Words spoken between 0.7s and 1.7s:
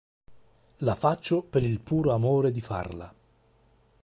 La faccio per